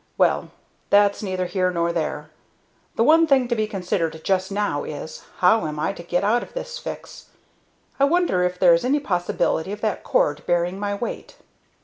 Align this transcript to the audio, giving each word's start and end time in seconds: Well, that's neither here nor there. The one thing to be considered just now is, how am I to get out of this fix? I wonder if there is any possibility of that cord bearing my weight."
Well, 0.17 0.49
that's 0.89 1.21
neither 1.21 1.45
here 1.45 1.69
nor 1.69 1.93
there. 1.93 2.31
The 2.95 3.03
one 3.03 3.27
thing 3.27 3.47
to 3.49 3.55
be 3.55 3.67
considered 3.67 4.19
just 4.23 4.51
now 4.51 4.83
is, 4.83 5.21
how 5.37 5.67
am 5.67 5.77
I 5.79 5.93
to 5.93 6.01
get 6.01 6.23
out 6.23 6.41
of 6.41 6.53
this 6.53 6.79
fix? 6.79 7.27
I 7.99 8.05
wonder 8.05 8.41
if 8.41 8.57
there 8.57 8.73
is 8.73 8.83
any 8.83 8.99
possibility 8.99 9.71
of 9.71 9.81
that 9.81 10.03
cord 10.03 10.43
bearing 10.47 10.79
my 10.79 10.95
weight." 10.95 11.35